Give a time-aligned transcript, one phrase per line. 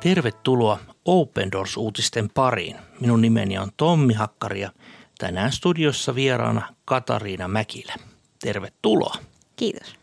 [0.00, 2.76] Tervetuloa Open Doors-uutisten pariin.
[3.00, 4.70] Minun nimeni on Tommi Hakkari ja
[5.18, 7.94] tänään studiossa vieraana Katariina Mäkilä.
[8.42, 9.14] Tervetuloa.
[9.56, 9.94] Kiitos.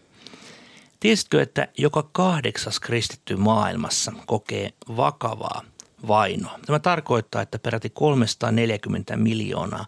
[1.00, 5.62] Tiesitkö, että joka kahdeksas kristitty maailmassa kokee vakavaa
[6.08, 6.60] vainoa?
[6.66, 9.86] Tämä tarkoittaa, että peräti 340 miljoonaa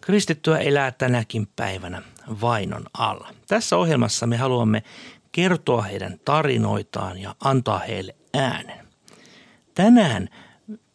[0.00, 2.02] kristittyä elää tänäkin päivänä
[2.40, 3.28] vainon alla.
[3.48, 4.82] Tässä ohjelmassa me haluamme
[5.32, 8.83] kertoa heidän tarinoitaan ja antaa heille äänen.
[9.74, 10.28] Tänään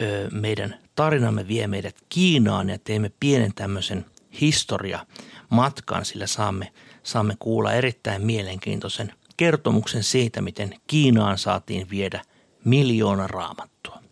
[0.02, 4.06] ö, meidän tarinamme vie meidät Kiinaan ja teemme pienen tämmöisen
[4.42, 12.22] historiamatkan, sillä saamme, saamme kuulla erittäin mielenkiintoisen kertomuksen siitä, miten Kiinaan saatiin viedä
[12.66, 14.04] miljoona raamattua.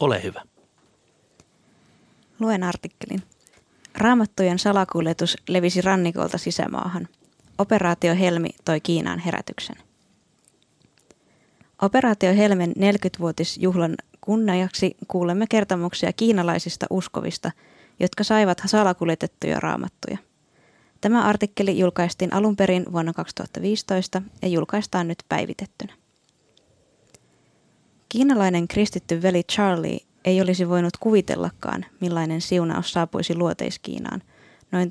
[0.00, 0.42] Ole hyvä.
[2.40, 3.22] Luen artikkelin.
[3.94, 7.08] Raamattujen salakuljetus levisi rannikolta sisämaahan.
[7.58, 9.76] Operaatio Helmi toi Kiinaan herätyksen.
[11.82, 17.50] Operaatio Helmen 40-vuotisjuhlan kunniaksi kuulemme kertomuksia kiinalaisista uskovista,
[18.00, 20.18] jotka saivat salakuljetettuja raamattuja.
[21.00, 25.92] Tämä artikkeli julkaistiin alun perin vuonna 2015 ja julkaistaan nyt päivitettynä.
[28.08, 34.22] Kiinalainen kristitty veli Charlie ei olisi voinut kuvitellakaan, millainen siunaus saapuisi luoteiskiinaan,
[34.72, 34.88] noin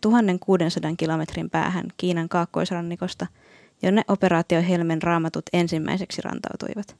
[0.00, 3.26] 1600 kilometrin päähän Kiinan kaakkoisrannikosta,
[3.82, 6.96] jonne operaatio Helmen raamatut ensimmäiseksi rantautuivat.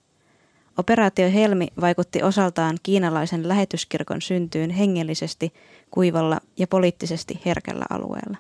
[0.79, 5.53] Operaatio Helmi vaikutti osaltaan kiinalaisen lähetyskirkon syntyyn hengellisesti,
[5.91, 8.37] kuivalla ja poliittisesti herkällä alueella.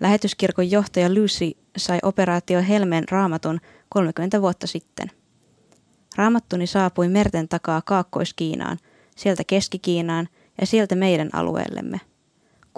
[0.00, 5.10] Lähetyskirkon johtaja Lucy sai operaatio Helmen raamatun 30 vuotta sitten.
[6.16, 8.78] Raamattuni saapui merten takaa Kaakkois-Kiinaan,
[9.16, 10.28] sieltä Keski-Kiinaan
[10.60, 12.00] ja sieltä meidän alueellemme.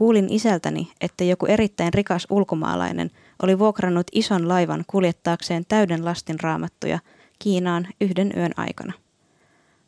[0.01, 3.11] Kuulin isältäni, että joku erittäin rikas ulkomaalainen
[3.43, 6.99] oli vuokrannut ison laivan kuljettaakseen täyden lastin raamattuja
[7.39, 8.93] Kiinaan yhden yön aikana.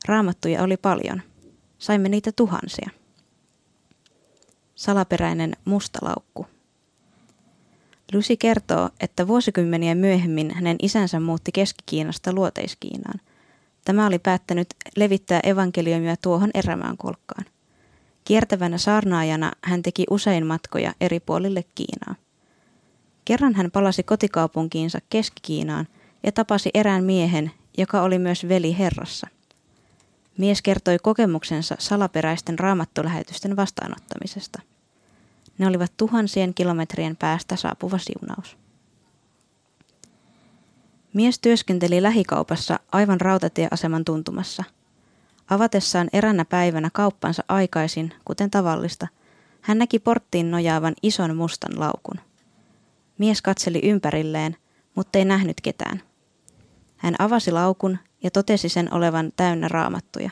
[0.08, 1.22] Raamattuja oli paljon.
[1.78, 2.90] Saimme niitä tuhansia.
[4.74, 6.46] Salaperäinen musta laukku.
[8.12, 13.20] Lucy kertoo, että vuosikymmeniä myöhemmin hänen isänsä muutti Keski-Kiinasta Luoteiskiinaan.
[13.84, 17.44] Tämä oli päättänyt levittää evankeliumia tuohon erämään kolkkaan.
[18.24, 22.14] Kiertävänä saarnaajana hän teki usein matkoja eri puolille Kiinaa.
[23.24, 25.88] Kerran hän palasi kotikaupunkiinsa Keski-Kiinaan
[26.22, 29.26] ja tapasi erään miehen, joka oli myös veli Herrassa.
[30.38, 34.62] Mies kertoi kokemuksensa salaperäisten raamattulähetysten vastaanottamisesta.
[35.58, 38.56] Ne olivat tuhansien kilometrien päästä saapuva siunaus.
[41.12, 44.64] Mies työskenteli lähikaupassa aivan rautatieaseman tuntumassa.
[45.52, 49.08] Avatessaan eränä päivänä kauppansa aikaisin, kuten tavallista,
[49.60, 52.20] hän näki porttiin nojaavan ison mustan laukun.
[53.18, 54.56] Mies katseli ympärilleen,
[54.94, 56.02] mutta ei nähnyt ketään.
[56.96, 60.30] Hän avasi laukun ja totesi sen olevan täynnä raamattuja.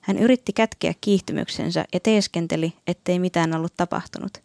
[0.00, 4.38] Hän yritti kätkeä kiihtymyksensä ja teeskenteli, ettei mitään ollut tapahtunut.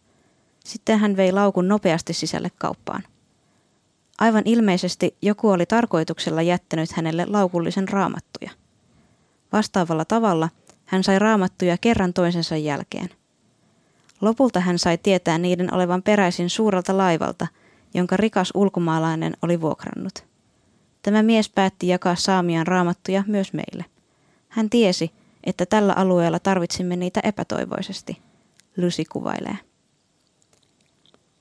[0.64, 3.02] Sitten hän vei laukun nopeasti sisälle kauppaan.
[4.18, 8.63] Aivan ilmeisesti joku oli tarkoituksella jättänyt hänelle laukullisen raamattuja.
[9.54, 10.48] Vastaavalla tavalla
[10.84, 13.08] hän sai raamattuja kerran toisensa jälkeen.
[14.20, 17.46] Lopulta hän sai tietää niiden olevan peräisin suurelta laivalta,
[17.94, 20.24] jonka rikas ulkomaalainen oli vuokrannut.
[21.02, 23.84] Tämä mies päätti jakaa saamiaan raamattuja myös meille.
[24.48, 25.10] Hän tiesi,
[25.44, 28.22] että tällä alueella tarvitsimme niitä epätoivoisesti,
[28.76, 29.58] Lucy kuvailee.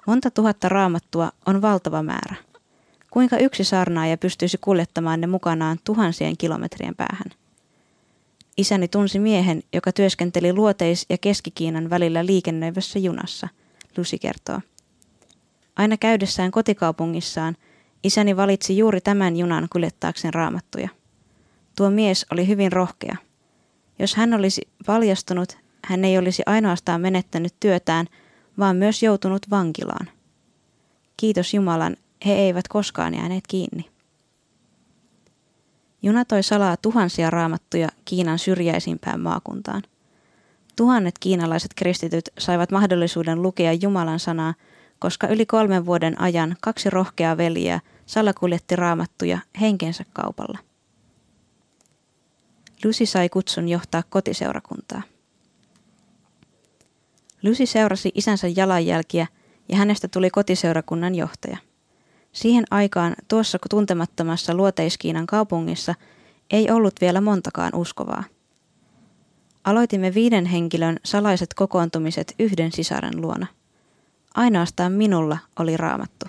[0.07, 2.35] Monta tuhatta raamattua on valtava määrä.
[3.09, 7.42] Kuinka yksi saarnaaja pystyisi kuljettamaan ne mukanaan tuhansien kilometrien päähän?
[8.57, 13.47] Isäni tunsi miehen, joka työskenteli Luoteis- ja Keski-Kiinan välillä liikennöivässä junassa,
[13.97, 14.59] Lucy kertoo.
[15.75, 17.57] Aina käydessään kotikaupungissaan
[18.03, 20.89] isäni valitsi juuri tämän junan kuljettaakseen raamattuja.
[21.77, 23.15] Tuo mies oli hyvin rohkea.
[23.99, 28.07] Jos hän olisi paljastunut, hän ei olisi ainoastaan menettänyt työtään,
[28.59, 30.09] vaan myös joutunut vankilaan.
[31.17, 33.92] Kiitos Jumalan, he eivät koskaan jääneet kiinni.
[36.05, 39.83] Juna toi salaa tuhansia raamattuja Kiinan syrjäisimpään maakuntaan.
[40.75, 44.53] Tuhannet kiinalaiset kristityt saivat mahdollisuuden lukea Jumalan sanaa,
[44.99, 50.59] koska yli kolmen vuoden ajan kaksi rohkeaa veljeä salakuljetti raamattuja henkensä kaupalla.
[52.85, 55.01] Lucy sai kutsun johtaa kotiseurakuntaa.
[57.43, 59.27] Lucy seurasi isänsä jalanjälkiä
[59.69, 61.57] ja hänestä tuli kotiseurakunnan johtaja–
[62.33, 65.95] Siihen aikaan tuossa tuntemattomassa luoteiskiinan kaupungissa
[66.51, 68.23] ei ollut vielä montakaan uskovaa.
[69.63, 73.47] Aloitimme viiden henkilön salaiset kokoontumiset yhden sisaren luona.
[74.35, 76.25] Ainoastaan minulla oli raamattu.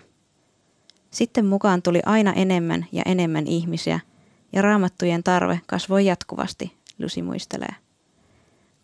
[1.10, 4.00] Sitten mukaan tuli aina enemmän ja enemmän ihmisiä,
[4.52, 7.74] ja raamattujen tarve kasvoi jatkuvasti, Lucy muistelee.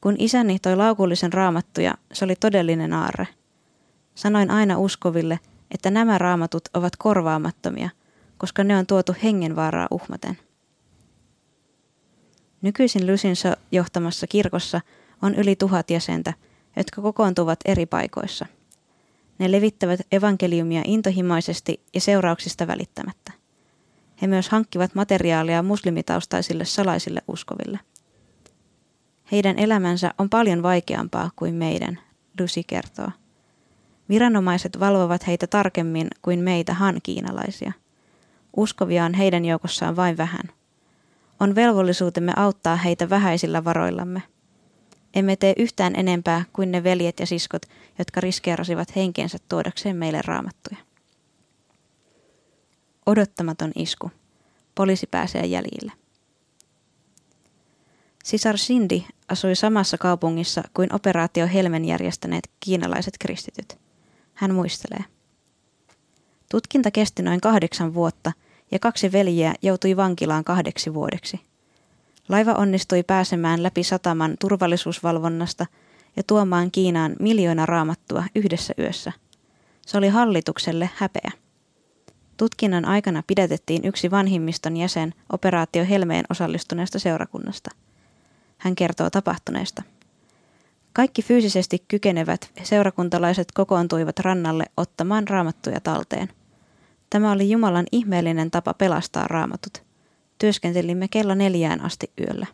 [0.00, 3.28] Kun isäni toi laukullisen raamattuja, se oli todellinen aarre.
[4.14, 5.38] Sanoin aina uskoville,
[5.70, 7.90] että nämä raamatut ovat korvaamattomia,
[8.38, 10.38] koska ne on tuotu hengenvaaraa uhmaten.
[12.62, 14.80] Nykyisin Lucinsa johtamassa kirkossa
[15.22, 16.34] on yli tuhat jäsentä,
[16.76, 18.46] jotka kokoontuvat eri paikoissa.
[19.38, 23.32] Ne levittävät evankeliumia intohimoisesti ja seurauksista välittämättä.
[24.22, 27.80] He myös hankkivat materiaalia muslimitaustaisille salaisille uskoville.
[29.32, 31.98] Heidän elämänsä on paljon vaikeampaa kuin meidän,
[32.40, 33.10] Lucy kertoo.
[34.10, 37.72] Viranomaiset valvovat heitä tarkemmin kuin meitä han-kiinalaisia.
[38.56, 40.42] Uskovia on heidän joukossaan vain vähän.
[41.40, 44.22] On velvollisuutemme auttaa heitä vähäisillä varoillamme.
[45.14, 47.62] Emme tee yhtään enempää kuin ne veljet ja siskot,
[47.98, 50.76] jotka riskeerasivat henkensä tuodakseen meille raamattuja.
[53.06, 54.10] Odottamaton isku.
[54.74, 55.92] Poliisi pääsee jäljille.
[58.24, 63.79] Sisar Cindy asui samassa kaupungissa kuin operaatio Helmen järjestäneet kiinalaiset kristityt.
[64.40, 65.04] Hän muistelee.
[66.50, 68.32] Tutkinta kesti noin kahdeksan vuotta
[68.70, 71.40] ja kaksi veljeä joutui vankilaan kahdeksi vuodeksi.
[72.28, 75.66] Laiva onnistui pääsemään läpi sataman turvallisuusvalvonnasta
[76.16, 79.12] ja tuomaan Kiinaan miljoona raamattua yhdessä yössä.
[79.86, 81.30] Se oli hallitukselle häpeä.
[82.36, 87.70] Tutkinnan aikana pidätettiin yksi vanhimmiston jäsen operaatio Helmeen osallistuneesta seurakunnasta.
[88.58, 89.82] Hän kertoo tapahtuneesta.
[90.92, 96.28] Kaikki fyysisesti kykenevät seurakuntalaiset kokoontuivat rannalle ottamaan raamattuja talteen.
[97.10, 99.82] Tämä oli Jumalan ihmeellinen tapa pelastaa raamatut.
[100.38, 102.46] Työskentelimme kello neljään asti yöllä.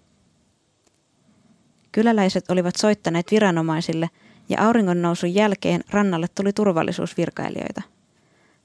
[1.92, 4.10] Kyläläiset olivat soittaneet viranomaisille
[4.48, 7.82] ja auringon nousun jälkeen rannalle tuli turvallisuusvirkailijoita–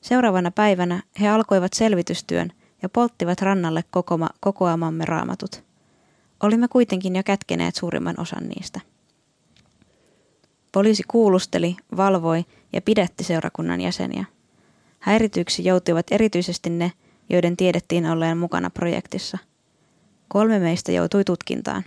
[0.01, 2.51] Seuraavana päivänä he alkoivat selvitystyön
[2.81, 5.63] ja polttivat rannalle kokoma, kokoamamme raamatut.
[6.44, 8.79] Olimme kuitenkin jo kätkeneet suurimman osan niistä.
[10.71, 14.25] Poliisi kuulusteli, valvoi ja pidätti seurakunnan jäseniä.
[15.00, 16.91] Häirityksi joutuivat erityisesti ne,
[17.29, 19.38] joiden tiedettiin olleen mukana projektissa.
[20.27, 21.83] Kolme meistä joutui tutkintaan.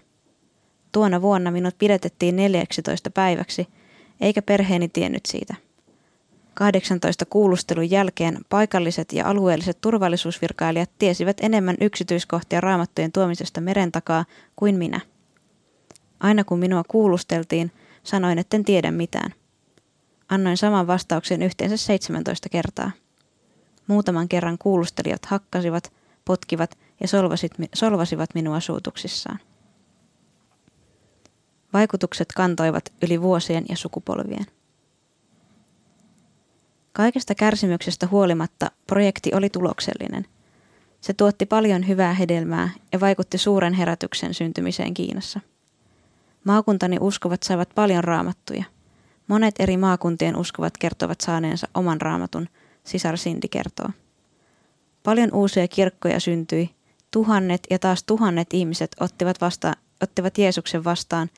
[0.93, 3.67] Tuona vuonna minut pidätettiin 14 päiväksi,
[4.21, 5.55] eikä perheeni tiennyt siitä.
[6.55, 14.25] 18 kuulustelun jälkeen paikalliset ja alueelliset turvallisuusvirkailijat tiesivät enemmän yksityiskohtia raamattujen tuomisesta meren takaa
[14.57, 15.01] kuin minä.
[16.21, 17.73] Aina kun minua kuulusteltiin,
[18.05, 19.35] sanoin, etten tiedä mitään.
[20.29, 22.91] Annoin saman vastauksen yhteensä 17 kertaa.
[23.87, 25.93] Muutaman kerran kuulustelijat hakkasivat,
[26.25, 27.09] potkivat ja
[27.75, 29.39] solvasivat minua suutuksissaan.
[31.73, 34.47] Vaikutukset kantoivat yli vuosien ja sukupolvien.
[36.93, 40.27] Kaikesta kärsimyksestä huolimatta projekti oli tuloksellinen.
[41.01, 45.41] Se tuotti paljon hyvää hedelmää ja vaikutti suuren herätyksen syntymiseen Kiinassa.
[46.45, 48.65] Maakuntani uskovat saivat paljon raamattuja.
[49.29, 52.49] Monet eri maakuntien uskovat kertovat saaneensa oman raamatun,
[52.85, 53.89] sisar Sindi kertoo.
[55.03, 56.71] Paljon uusia kirkkoja syntyi,
[57.11, 61.31] tuhannet ja taas tuhannet ihmiset ottivat, vasta, ottivat Jeesuksen vastaan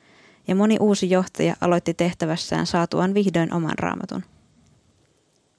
[0.49, 4.25] ja moni uusi johtaja aloitti tehtävässään saatuaan vihdoin oman raamatun.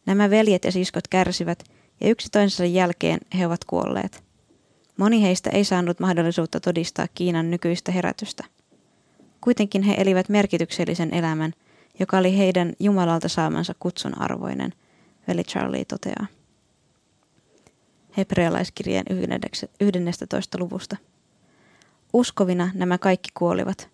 [0.06, 1.64] Nämä veljet ja siskot kärsivät
[2.02, 4.24] ja yksi toisensa jälkeen he ovat kuolleet.
[4.98, 8.57] Moni heistä ei saanut mahdollisuutta todistaa Kiinan nykyistä herätystä.
[9.42, 11.54] Kuitenkin he elivät merkityksellisen elämän,
[12.00, 14.74] joka oli heidän Jumalalta saamansa kutsun arvoinen,
[15.28, 16.28] veli Charlie toteaa.
[18.18, 19.06] Hebrealaiskirjeen
[19.80, 20.58] 11.
[20.60, 20.98] luvusta.
[22.14, 23.90] Uskovina nämä kaikki kuolivat.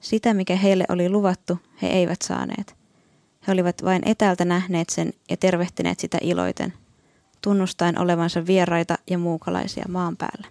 [0.00, 2.76] Sitä, mikä heille oli luvattu, he eivät saaneet–
[3.46, 6.72] he olivat vain etäältä nähneet sen ja tervehtineet sitä iloiten,
[7.42, 10.48] tunnustaen olevansa vieraita ja muukalaisia maan päällä.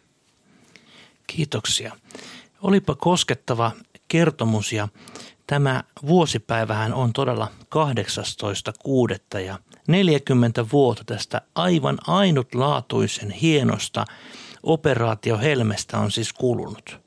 [1.27, 1.97] Kiitoksia.
[2.61, 3.71] Olipa koskettava
[4.15, 4.87] kertomus ja
[5.47, 7.47] tämä vuosipäivähän on todella
[9.35, 9.39] 18.6.
[9.39, 14.05] ja 40 vuotta tästä aivan ainutlaatuisen hienosta
[14.63, 16.99] operaatio Helmestä on siis kulunut.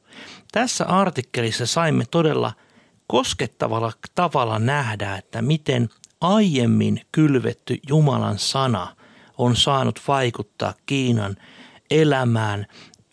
[0.52, 2.52] Tässä artikkelissa saimme todella–
[3.08, 5.88] koskettavalla tavalla nähdä, että miten
[6.20, 8.96] aiemmin kylvetty Jumalan sana
[9.38, 11.36] on saanut vaikuttaa Kiinan
[11.90, 12.66] elämään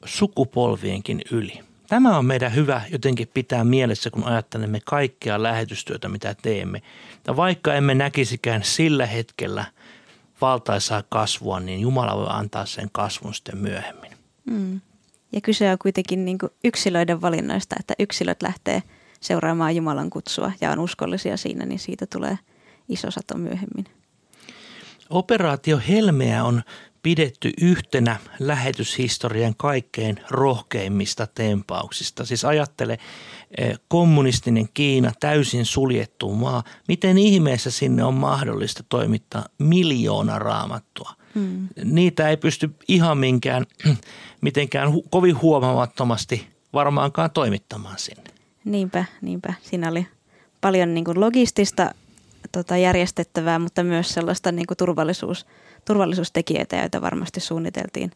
[0.05, 1.59] sukupolvienkin yli.
[1.87, 6.81] Tämä on meidän hyvä jotenkin pitää mielessä, kun ajattelemme kaikkea lähetystyötä, mitä teemme.
[7.27, 9.65] Ja vaikka emme näkisikään sillä hetkellä
[10.41, 14.11] valtaisaa kasvua, niin Jumala voi antaa sen kasvun sitten myöhemmin.
[14.45, 14.81] Mm.
[15.31, 18.83] Ja kyse on kuitenkin niin yksilöiden valinnoista, että yksilöt lähtee–
[19.25, 22.39] seuraamaan Jumalan kutsua ja on uskollisia siinä, niin siitä tulee
[22.89, 23.85] iso sato myöhemmin.
[25.09, 26.63] Operaatio Helmeä on
[27.05, 32.25] pidetty yhtenä lähetyshistorian kaikkein rohkeimmista tempauksista.
[32.25, 32.97] Siis ajattele
[33.57, 36.63] eh, kommunistinen Kiina, täysin suljettu maa.
[36.87, 41.11] Miten ihmeessä sinne on mahdollista toimittaa miljoona raamattua?
[41.35, 41.67] Hmm.
[41.83, 43.65] Niitä ei pysty ihan minkään,
[44.41, 48.29] mitenkään hu- kovin huomamattomasti varmaankaan toimittamaan sinne.
[48.63, 49.53] Niinpä, niinpä.
[49.61, 50.07] Siinä oli
[50.61, 51.91] paljon niin kuin logistista
[52.51, 55.45] tota, järjestettävää, mutta myös sellaista niin kuin turvallisuus,
[55.85, 58.11] turvallisuustekijöitä, joita varmasti suunniteltiin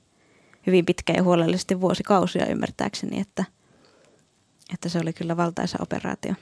[0.68, 3.44] hyvin pitkään ja huolellisesti vuosikausia ymmärtääkseni, että,
[4.74, 6.34] että se oli kyllä valtaisa operaatio.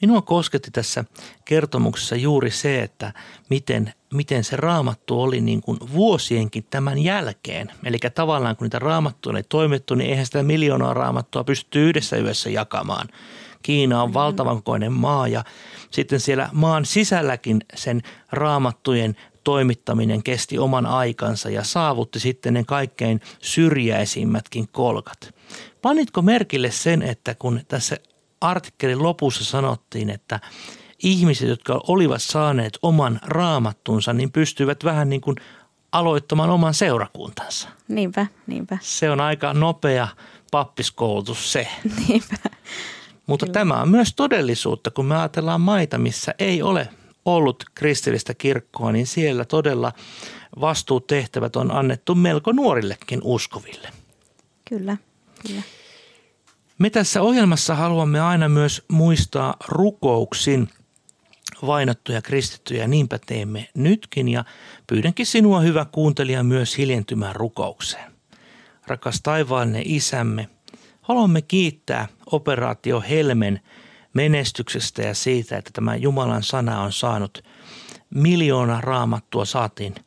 [0.00, 1.04] Minua kosketti tässä
[1.44, 3.12] kertomuksessa juuri se, että
[3.50, 7.72] miten, miten se raamattu oli niin kuin vuosienkin tämän jälkeen.
[7.84, 12.50] Eli tavallaan kun niitä raamattuja oli toimittu, niin eihän sitä miljoonaa raamattua pysty yhdessä yössä
[12.50, 13.08] jakamaan.
[13.64, 15.44] Kiina on valtavan kokoinen maa ja
[15.90, 18.02] sitten siellä maan sisälläkin sen
[18.32, 25.34] raamattujen toimittaminen kesti oman aikansa ja saavutti sitten ne kaikkein syrjäisimmätkin kolkat.
[25.82, 27.96] Panitko merkille sen, että kun tässä
[28.40, 30.40] artikkelin lopussa sanottiin, että
[31.02, 35.36] ihmiset, jotka olivat saaneet oman raamattunsa, niin pystyivät vähän niin kuin
[35.92, 37.68] aloittamaan oman seurakuntansa.
[37.88, 38.78] Niinpä, niinpä.
[38.80, 40.08] Se on aika nopea
[40.50, 41.68] pappiskoulutus se.
[42.08, 42.36] Niinpä.
[43.26, 43.54] Mutta Kyllä.
[43.54, 46.88] tämä on myös todellisuutta, kun me ajatellaan maita, missä ei ole
[47.24, 49.92] ollut kristillistä kirkkoa, niin siellä todella
[50.60, 53.88] vastuutehtävät on annettu melko nuorillekin uskoville.
[54.68, 54.96] Kyllä,
[55.46, 55.62] kyllä.
[56.78, 60.68] Me tässä ohjelmassa haluamme aina myös muistaa rukouksin
[61.66, 64.44] vainottuja kristittyjä, niinpä teemme nytkin ja
[64.86, 68.12] pyydänkin sinua hyvä kuuntelija myös hiljentymään rukoukseen.
[68.86, 70.48] Rakas taivaallinen isämme,
[71.04, 73.60] haluamme kiittää operaatio Helmen
[74.12, 77.44] menestyksestä ja siitä, että tämä Jumalan sana on saanut
[78.10, 80.04] miljoona raamattua saatiin 18.6.1981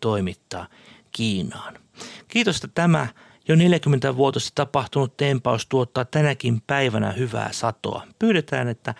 [0.00, 0.66] toimittaa
[1.12, 1.74] Kiinaan.
[2.28, 3.06] Kiitos, että tämä
[3.48, 8.06] jo 40 vuotta tapahtunut tempaus tuottaa tänäkin päivänä hyvää satoa.
[8.18, 8.94] Pyydetään, että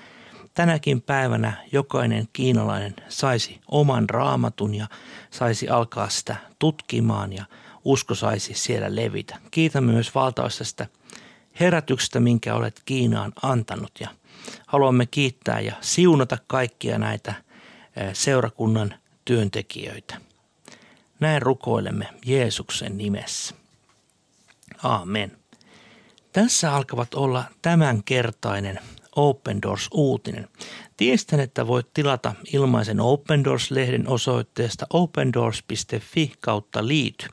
[0.55, 4.87] tänäkin päivänä jokainen kiinalainen saisi oman raamatun ja
[5.31, 7.45] saisi alkaa sitä tutkimaan ja
[7.85, 9.39] usko saisi siellä levitä.
[9.51, 10.87] Kiitän myös valtavasta tästä
[11.61, 14.09] herätyksestä, minkä olet Kiinaan antanut ja
[14.67, 17.35] haluamme kiittää ja siunata kaikkia näitä
[18.13, 20.17] seurakunnan työntekijöitä.
[21.21, 23.55] Näin rukoilemme Jeesuksen nimessä.
[24.83, 25.37] Aamen.
[26.33, 28.81] Tässä alkavat olla tämänkertainen
[29.17, 30.49] Open Doors-uutinen.
[30.97, 37.29] Tiestän, että voit tilata ilmaisen Open Doors-lehden osoitteesta opendoors.fi kautta liity.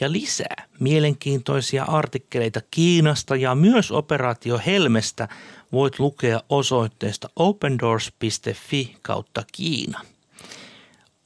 [0.00, 5.28] Ja lisää mielenkiintoisia artikkeleita Kiinasta ja myös operaatio Helmestä
[5.72, 10.00] voit lukea osoitteesta opendoors.fi kautta Kiina.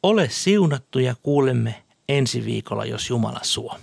[0.03, 3.77] Ole siunattu ja kuulemme ensi viikolla, jos Jumala suo.